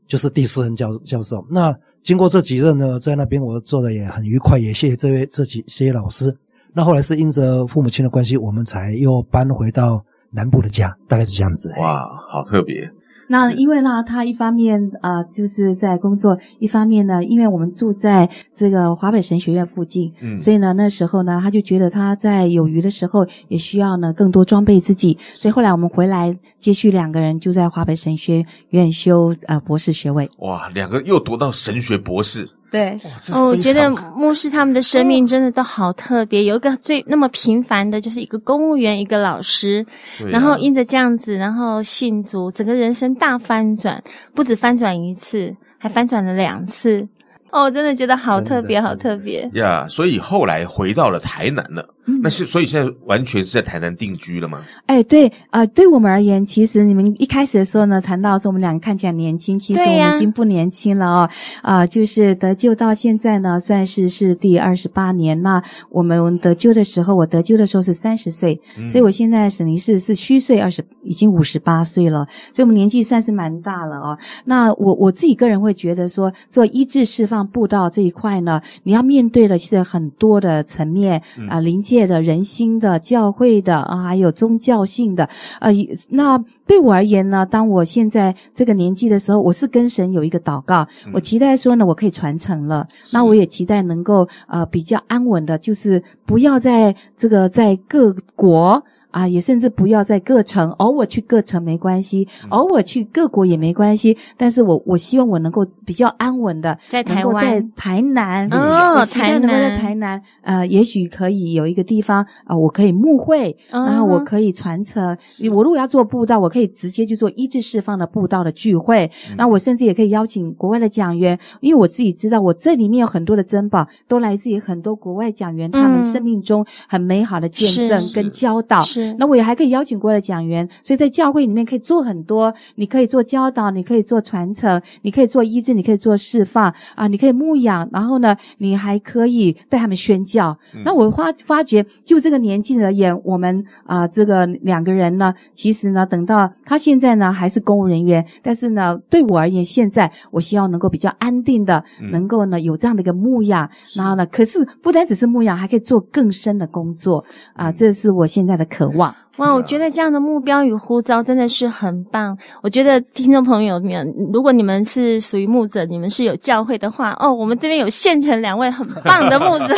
[0.09, 1.45] 就是第四任教教授。
[1.49, 6.37] 那经过这几任呢，在那边我做的也很愉快，也谢谢这位这几些老师。
[6.75, 10.05] 那后来是因着父母亲的关系，我们才又搬回到。
[10.37, 11.73] 南部的家大概是这样子。
[11.79, 12.91] 哇，好特别。
[13.29, 25.17] 那因为呢，他一方面啊、呃，就是在工作；一方面呢，因为我们住在这个华北神学院附近，嗯，所以呢，那时候呢，他就觉得他在有余的时候也需要呢更多装备自己。
[25.35, 30.29] 所以后来我们回来，继续两个人就在华北神学院修呃博士学位。
[30.39, 32.45] 哇，两个又读到神学博士。
[32.75, 33.01] 对，
[33.33, 36.43] 哦，我觉得牧师他们的生命真的都好特别。
[36.43, 39.87] 有一个最那么平凡的，就是一个公务员，一个老师，
[40.29, 44.03] 然后因着这样子，然后信主，整个人生大翻转，
[44.35, 47.07] 不止翻转一次，还翻转了两次。
[47.53, 51.94] 哦，我真的觉得好特别，好特别呀！Yeah, 所以后来回到了台南了。
[52.07, 54.61] 嗯，那是所以现在完全是在台南定居了吗？
[54.87, 61.31] 哎，对，呃，对我们而言，其实你们一开始的时候呢，谈到说我们两个看起来年轻，其实我们已经不年轻了哦。
[61.63, 65.41] 啊、呃，就是得救到现在呢，算是是第二十八年。
[65.41, 74.19] 那我们得救的时候，我得救的时候是三十岁，嗯、所以我现在等于是是虚岁二十，已经五十八岁了，所以我们年纪算是蛮大了哦。
[74.45, 81.94] 那我我自己个人会觉得说，做医治释放步道这一块呢，你要面对的其实很多的层面啊，临界、嗯。
[81.95, 85.29] 界的人心的教会的啊，还有宗教性的，
[85.61, 85.71] 呃，
[86.09, 86.37] 那
[86.67, 98.83] 对我而言呢，当我现在这个年纪的时候，我是跟神有一个祷告，嗯、我期待说呢，我可以传承了，那我也期待能够呃比较安稳的，就是不要在这个在各国。
[99.15, 104.17] 啊，也甚至不要在各城，偶尔去各城没关系，偶尔去各国也没关系。
[104.37, 115.17] 但是我我希望我能够比较安稳的在台湾，在台南哦，台南能够在台南，呃，也许可以有一个地方啊、呃，我可以牧会，然后我可以传承。
[115.53, 119.09] 我如果要做布道，我可以直接去做医治释放的布道的聚会。
[119.37, 128.83] 那我甚至也可以邀请国外的讲员，因为我自己知道，我这里面有很多的珍宝，都来自于很多国外讲员他们生命中很美好的见证跟教导。
[128.83, 129.04] 是。
[129.19, 140.57] 那我也还可以邀请过来讲员，所以在教会里面可以做很多，你可以做教导，你可以做传承，你可以做医治，你可以做释放啊，你可以牧养，然后呢，你还可以带他们宣教。
[140.75, 157.25] 嗯、那我发发觉，就这个年纪而言，我们啊，这个两个人呢，其实呢，等到他现在呢还是公务人员，但是呢，对我而言，现在我希望能够比较安定的，嗯、能够呢有这样的一个牧养，然后呢，可是不单只是牧养，还可以做更深的工作
[157.55, 158.94] 啊，这是我现在的渴望。
[158.95, 159.15] 哇，
[159.53, 162.37] 我觉得这样的目标与呼召真的是很棒。
[162.63, 169.75] 我觉得听众朋友们，如果你们是属于牧者，你们是有教会的话，哦，我们这边有现成两位很棒的牧者，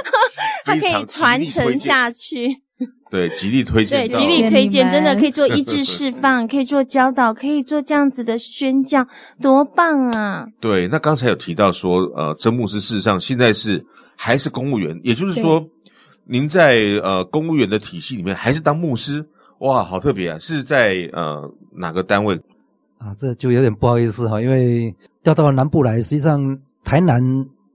[0.64, 2.48] 他可以传承下去。
[3.10, 4.06] 对，极力推荐。
[4.06, 9.06] 对，极力推荐，真的可以做医治 释放，可以做教导，可以做这样子的宣教，
[9.42, 10.46] 多棒啊！
[10.60, 13.84] 对，那刚才有提到说，呃，真牧师事实上现在是
[14.16, 15.64] 还是公务员，也就是说。
[16.30, 19.26] 您在呃公务员的体系里面还是当牧师
[19.58, 20.38] 哇，好特别啊！
[20.38, 22.40] 是在呃哪个单位
[22.98, 23.12] 啊？
[23.18, 27.20] 这就有点不好意思哈，因为调到南部来，实际上台南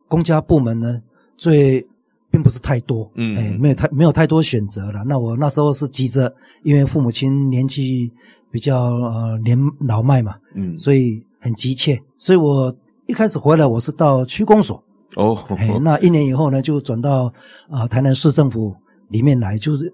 [0.08, 1.02] 公家部门呢，
[1.36, 1.86] 最
[2.32, 5.04] 并不是太多，嗯，哎，没有太没有太多选择了。
[5.06, 6.34] 那我那时候是急着，
[6.64, 8.10] 因为父母亲年纪
[8.50, 12.74] 比较呃年老迈嘛，嗯，所以很急切，所以我
[13.06, 14.82] 一开始回来我是到区公所。
[15.16, 15.38] 哦，
[15.82, 17.26] 那一年以后呢，就转到
[17.70, 18.76] 啊、呃、台南市政府
[19.10, 19.94] 里面来，就是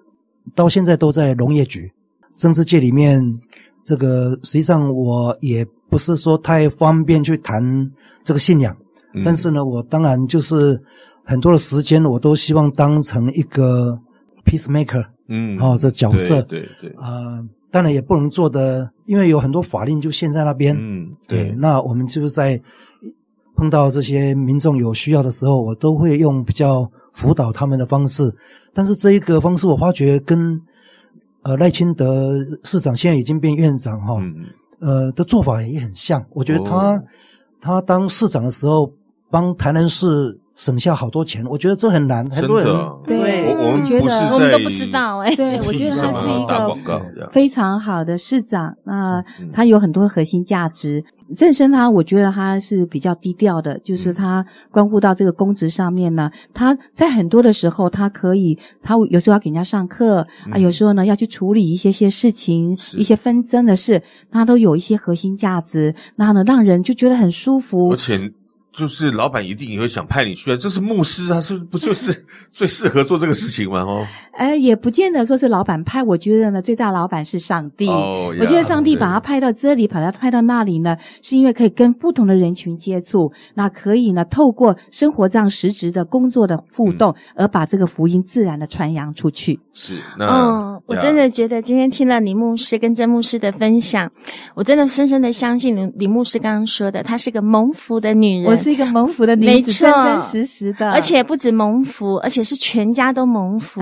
[0.55, 1.91] 到现在都在农业局
[2.35, 3.23] 政治界里面。
[3.83, 7.63] 这个实际上我也不是说太方便去谈
[8.23, 8.77] 这个信仰，
[9.15, 10.79] 嗯、但是呢，我当然就是
[11.25, 13.99] 很多的时间我都希望当成一个
[14.45, 22.61] peacemaker，嗯，哦，这角色，对对啊、呃，当然也不能做的，因为有很多法令就限在那边，嗯，对，对，那我们就是在。
[23.61, 28.33] 碰到这些民众有需要的时候，我都会用比较辅导他们的方式。
[28.73, 30.59] 但是这一个方式，我发觉跟
[31.43, 34.33] 呃赖清德市长现在已经变院长哈，嗯、
[34.79, 36.25] 呃的做法也很像。
[36.31, 37.03] 我觉得他、哦、
[37.61, 38.91] 他当市长的时候，
[39.29, 42.67] 帮台南市省下好多钱，我觉得这很难，很多人
[43.05, 51.03] 对，我我们觉得我们都不知道哎，对， 我觉得他是一个非常好的市长，那他有很多核心价值。
[51.33, 67.91] 正声他，我觉得他是比较低调的，就是他关顾到这个公职上面呢，他在很多的时候，他可以，他有时候要给人家上课啊，有时候呢要去处理一些些事情，一些纷争的事，他都有一些核心价值，然后呢让人就觉得很舒服。
[67.91, 68.33] 而且。
[68.73, 73.81] 就是老板一定也会想派你去啊，这是牧师啊，是不就是 最适合做这个事情吗？
[73.81, 74.07] 哦，
[74.37, 77.87] 呃，也不见得说是老板派，我觉得呢，最大老板是上帝。
[77.89, 89.59] 哦，我觉得上帝把他派到这里，把他派到那里呢，是因为可以跟不同的人群接触，那可以呢，透过生活这样实质的工作的互动，而把这个福音自然的传扬出去。
[89.73, 94.09] 是，那嗯，我真的觉得今天听了李牧师跟郑牧师的分享，
[94.55, 98.60] 我真的深深的相信李李牧师刚刚说的，她是个蒙福的女人。
[98.61, 103.81] 是一个蒙福的女子，真真实实的，而且不止蒙福，而且是全家都蒙福。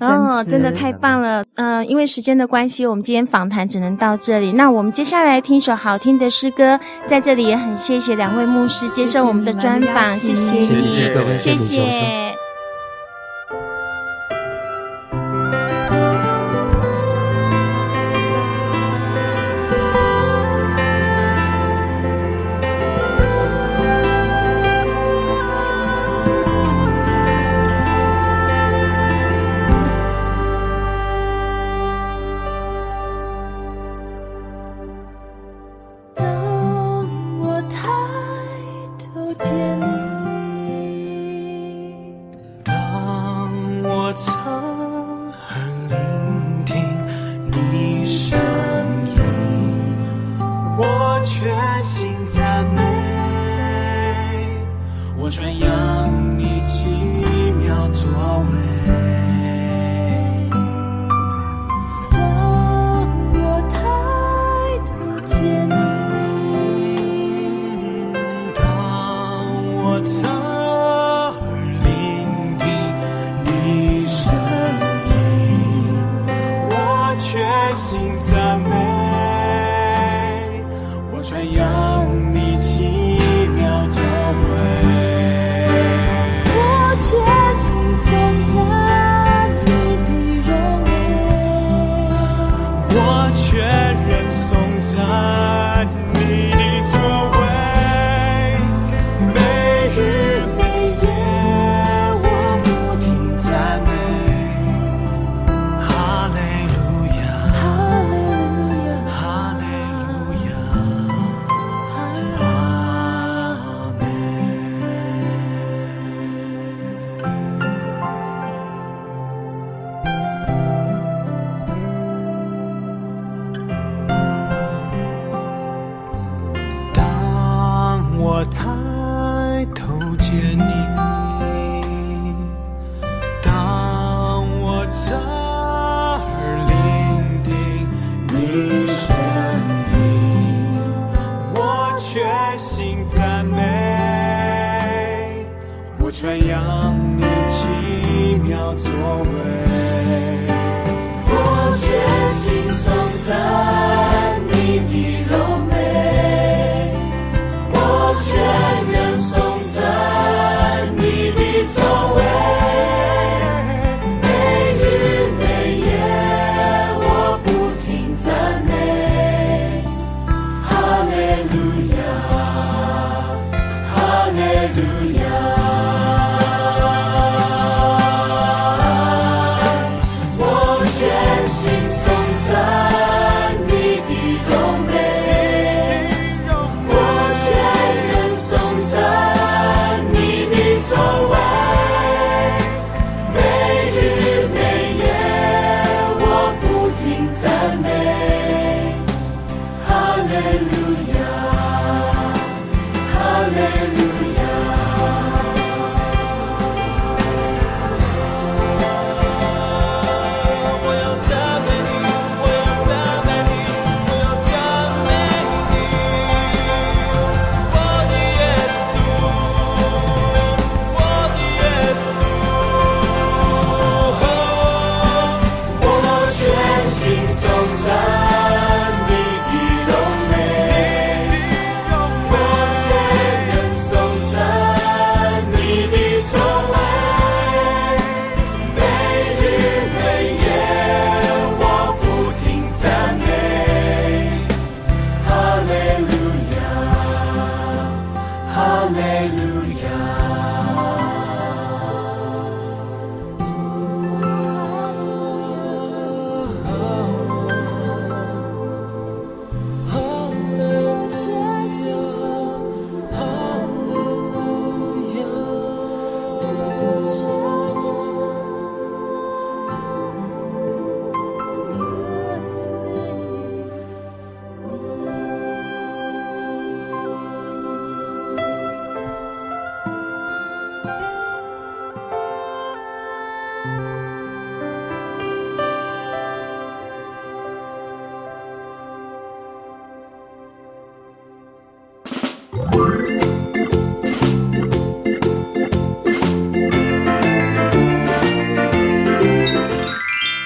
[0.00, 1.42] 哦，真的太棒了。
[1.54, 4.52] 嗯、呃，因为时间的关系，我们今天访谈只能到这里。
[4.52, 12.31] 那我们接下来听一首好听的诗歌，在这里也很谢谢两位牧师接受我们的专访，谢谢，谢谢，谢谢各位，谢谢。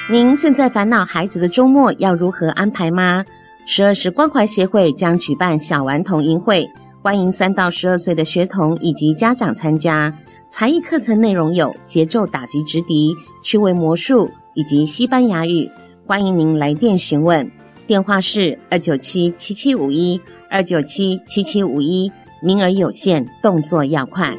[0.09, 3.25] 您正在烦恼孩子的周末要如何安排吗？
[3.65, 6.65] 十二时关怀协会将举办小顽童营会，
[7.03, 10.17] 欢迎三到十二岁的学童以及家长参加。
[10.49, 15.69] 才艺课程内容有节奏打击直笛、趣味魔术以及西班牙语。
[16.07, 17.51] 欢迎您来电询问，
[17.89, 24.33] 电话是二九七七七五一二九七七七五一，名额有限，动作要快。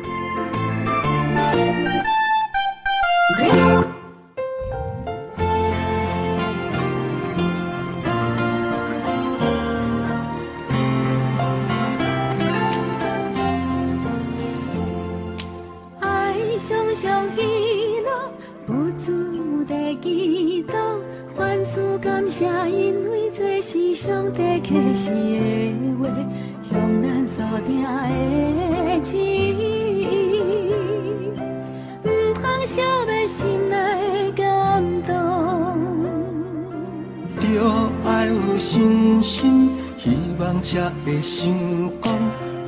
[40.62, 42.12] 才会成功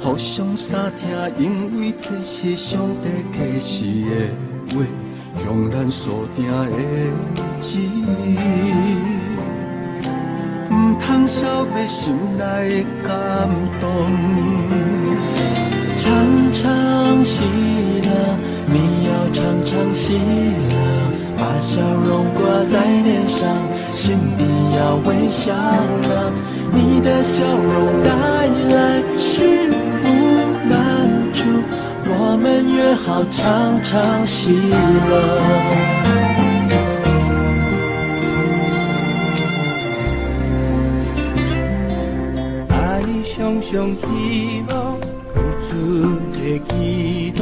[0.01, 4.77] 互相心疼因为这是上帝启示的话，
[5.43, 8.38] 向咱所定的旨意，
[10.71, 13.49] 唔通消灭心内的感
[13.80, 13.88] 动。
[15.99, 16.07] 常
[16.53, 17.43] 常喜
[18.03, 18.07] 乐，
[18.67, 18.75] 你
[19.05, 20.73] 要常常喜乐，
[21.38, 22.73] 把笑容挂在
[23.03, 23.39] 脸上，
[23.93, 24.43] 心底
[24.77, 26.32] 要微笑了，
[26.74, 30.05] 你的笑容带来幸福
[30.70, 30.74] 满
[31.34, 31.43] 足。
[32.11, 34.51] 我们约好常常喜
[35.09, 35.11] 乐，
[42.70, 42.74] 爱
[43.24, 44.03] 常常希
[44.70, 44.74] 望，
[45.34, 45.70] 付出
[46.34, 47.41] 的祈祷，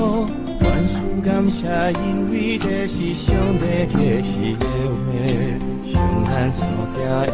[0.61, 5.05] 万事感谢，因为这是上帝启示的话，
[5.85, 6.59] 向咱所
[6.93, 6.97] 定
[7.31, 7.33] 的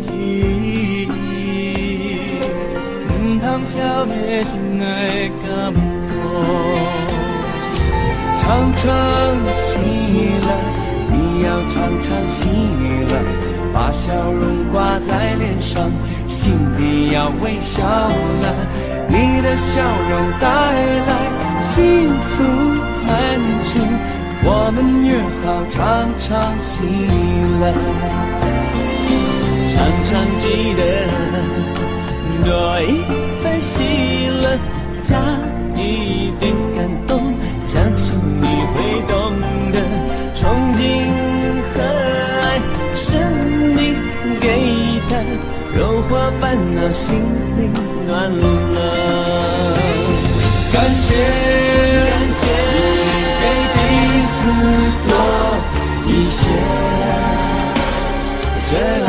[0.00, 0.06] 旨
[3.58, 5.74] 意，唔通消灭心爱的感
[8.38, 8.46] 常
[8.76, 8.86] 常
[9.54, 9.78] 喜
[10.40, 10.48] 乐，
[11.10, 12.48] 你要常常喜
[13.08, 13.12] 乐，
[13.74, 15.90] 把笑容挂在脸上，
[16.26, 18.46] 心底要微笑了。
[19.08, 21.10] 你的笑容带来
[21.62, 22.42] 幸福
[23.06, 23.10] 满
[23.64, 23.70] 足，
[24.44, 25.76] 我们约好常
[26.18, 26.28] 常
[26.60, 26.84] 喜
[27.60, 27.62] 乐，
[29.74, 30.80] 常常记得
[32.44, 32.48] 多
[33.58, 33.82] 一份喜
[34.40, 34.56] 乐，
[35.02, 35.18] 加。
[35.74, 37.34] 一点感动，
[37.66, 39.32] 相信你会懂
[39.72, 39.76] 得。
[40.34, 40.40] 憧
[40.76, 40.80] 憬
[41.72, 41.76] 和
[42.42, 42.60] 爱，
[42.94, 43.20] 生
[43.74, 43.78] 命
[44.40, 44.44] 给
[45.08, 45.12] 的，
[45.76, 47.16] 融化烦恼，心
[47.56, 47.58] 里
[48.06, 48.78] 暖了。
[50.72, 51.14] 感谢，
[52.10, 52.40] 感谢，
[53.40, 53.44] 给
[53.74, 53.76] 彼
[54.34, 54.38] 此
[55.08, 55.10] 多
[56.06, 56.40] 一些，
[58.68, 58.72] 这
[59.06, 59.08] 爱，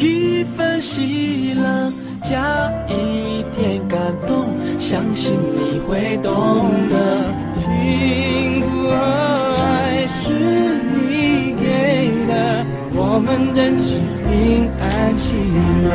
[0.00, 1.92] 一份喜乐，
[2.22, 4.48] 加一点感动，
[4.78, 6.94] 相信你会懂得。
[7.60, 8.94] 幸福和
[9.62, 15.36] 爱是你给的，我们珍惜平安喜
[15.84, 15.88] 乐。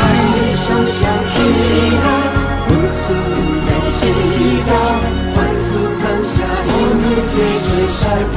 [0.00, 0.04] 爱
[0.34, 0.98] 你双向
[1.30, 1.66] 去祈
[2.02, 2.04] 祷，
[2.66, 2.68] 不
[2.98, 3.00] 辞
[3.62, 4.34] 没心祈
[4.66, 4.70] 祷，
[5.32, 5.66] 欢速
[6.00, 8.02] 放下，我们最深山
[8.34, 8.36] 过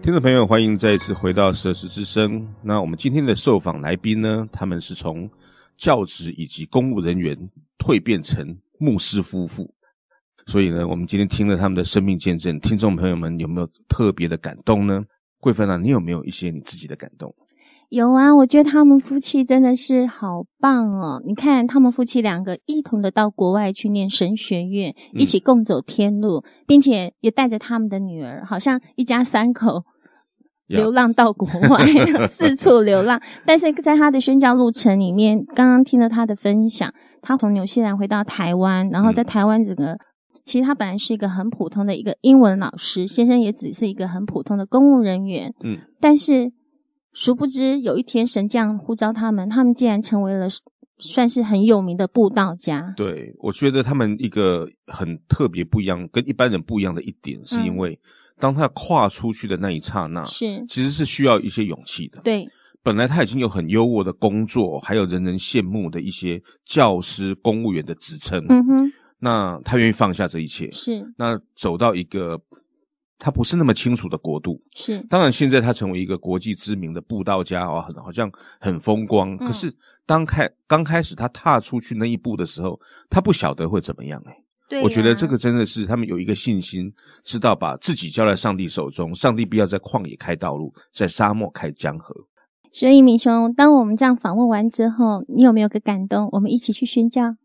[0.00, 2.40] 听众朋友，欢迎再一次回到《十二时之声》。
[2.62, 4.46] 那我们今天的受访来宾呢？
[4.52, 5.28] 他们是从
[5.76, 7.36] 教职以及公务人员
[7.84, 9.70] 蜕变成牧师夫妇，
[10.46, 15.02] 所以呢，我们今天听了他们的生命见证，听众朋友们有没有特别的感动呢？
[15.38, 17.34] 桂芬啊，你有没有一些你自己的感动？
[17.90, 21.22] 有啊，我觉得他们夫妻真的是好棒哦！
[21.26, 29.84] 你看，他们夫妻两个一同的到国外去念神学院，嗯、一起共走天路，并且也带着他们的女儿，好像一家三口
[30.66, 31.84] 流浪到国外
[32.26, 33.20] 四处流浪。
[33.44, 36.92] 但是在他的宣教路程里面，刚刚听了他的分享，
[37.24, 39.98] 他从纽西兰回到台湾，然后在台湾整个，嗯、
[40.44, 46.52] 其实他本来是一个很普通的一个英文老师，先生也只是一个很普通的公务人员，嗯，但是。
[47.16, 50.48] 殊不知，有一天神将呼召他们，他们竟然成为了
[50.98, 52.92] 算是很有名的布道家。
[52.96, 57.96] 对，我觉得他们一个很特别不一样，跟一般人不一样的一点，是因为
[58.40, 62.20] 当他跨出去的那一刹那，是、嗯、其实是需要一些勇气的。
[62.24, 62.44] 对，
[62.84, 68.44] 本来他已经有很优渥的工作，还有人人羡慕的一些教师、公务员的职称。
[68.48, 72.40] 嗯哼，那他愿意放下这一切，是那走到一个。
[73.16, 75.32] 他不是那么清楚的国度，是当然。
[75.32, 78.30] 现在他成为一个国际知名的布道家啊，好像
[78.60, 79.34] 很风光。
[79.36, 79.74] 嗯、可是
[80.04, 82.78] 当开刚开始他踏出去那一步的时候，
[83.08, 84.38] 他不晓得会怎么样哎、欸。
[84.68, 86.92] 对、啊，我觉得这个真的是他们有一个信心，
[87.24, 92.14] 知道把自己交在上帝手中，上帝必要在旷野开道路，在沙漠开江河。
[92.74, 96.28] 所以，敏兄，当我们这样访问完之后，你有没有个感动？
[96.32, 97.36] 我们一起去宣教。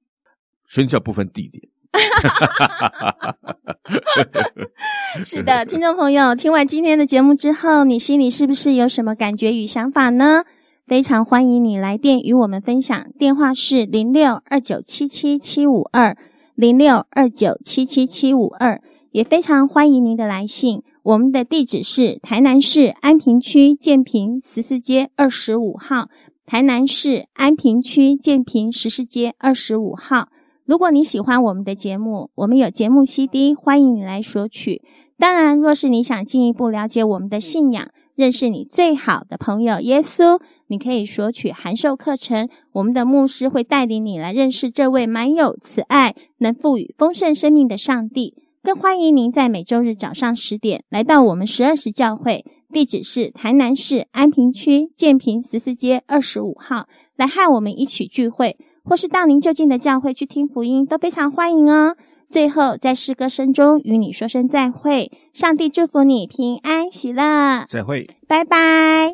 [0.67, 1.69] 宣教不分地点。
[5.23, 10.45] 是的，听众朋友，听完今天的节目之后，你心里是不是有什么感觉与想法呢？
[10.87, 16.17] 非常欢迎你来电与我们分享，电话是零六二九七七七五二
[16.55, 26.07] 零六二九七七七五二，也非常欢迎您的来信，我们的地址是台南市安平区建平十四街二十五号，
[26.45, 30.27] 台南市安平区建平十四街二十五号。
[30.65, 34.83] 如果你喜欢我们的节目，我们有节目 CD，欢迎你来索取。
[35.17, 42.47] 当然，若是你想进一步了解我们的信仰，认识你最好的朋友耶稣，你可以索取函授课程。
[42.73, 48.35] 我们的牧师会带领你来认识这位满有慈爱、能赋予丰盛生命的上帝。
[48.61, 58.57] 更欢迎您在每周日早上十点来到我们十二时教会，地址是台南市安平区建平十四街二十五号，来和我们一起聚会。
[58.83, 61.95] 或是到您就近的教会去听福音，都非常欢迎哦。
[62.29, 67.65] 最后，在诗歌声中与你说声再会，上帝祝福你平安喜乐。
[67.67, 69.13] 再会，拜拜。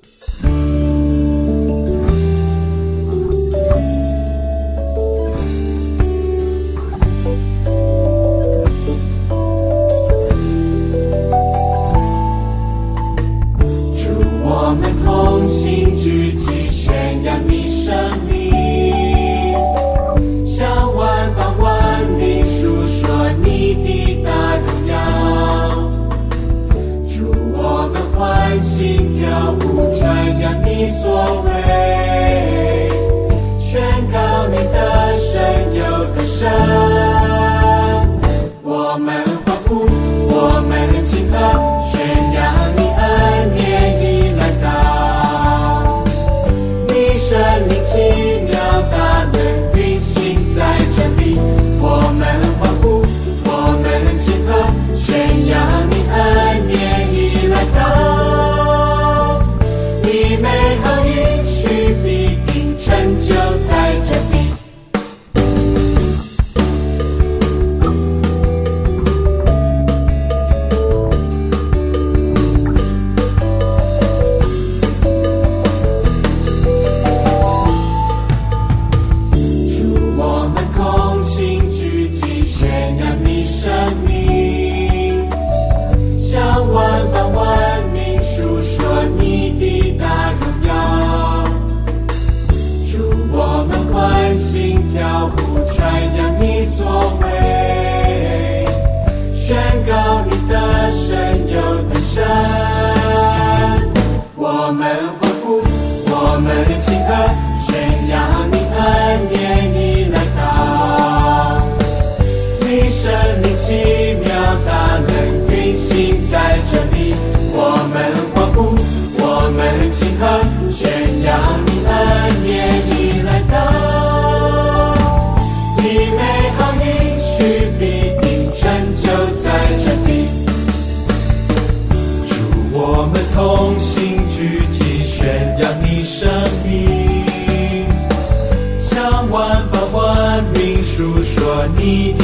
[141.86, 142.15] He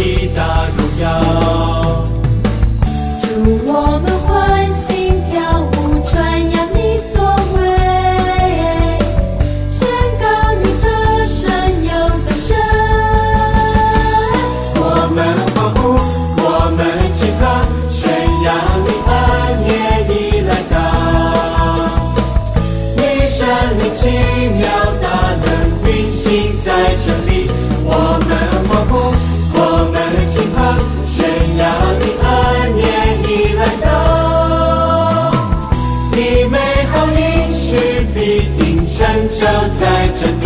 [39.32, 39.48] 就
[39.80, 40.46] 在这里。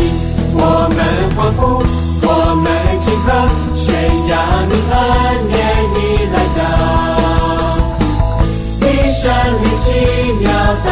[0.53, 0.59] 我
[0.95, 0.97] 们
[1.35, 1.83] 欢呼，
[2.21, 2.65] 我们
[2.97, 3.27] 庆贺，
[3.75, 3.83] 宣
[4.27, 4.33] 扬
[4.69, 4.95] 你恩
[5.51, 5.53] 典
[5.95, 5.97] 已
[6.31, 6.59] 来到。
[8.79, 9.21] 你生
[9.59, 9.83] 命奇
[10.39, 10.45] 妙
[10.85, 10.87] 到